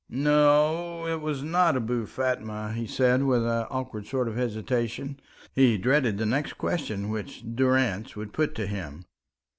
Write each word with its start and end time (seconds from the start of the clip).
"No; 0.09 1.05
it 1.05 1.21
was 1.21 1.43
not 1.43 1.75
Abou 1.77 2.07
Fatma," 2.07 2.73
he 2.73 2.87
said, 2.87 3.21
with 3.21 3.43
an 3.43 3.67
awkward 3.69 4.07
sort 4.07 4.27
of 4.27 4.35
hesitation. 4.35 5.19
He 5.53 5.77
dreaded 5.77 6.17
the 6.17 6.25
next 6.25 6.53
question 6.53 7.09
which 7.09 7.43
Durrance 7.55 8.15
would 8.15 8.33
put 8.33 8.55
to 8.55 8.65
him. 8.65 9.05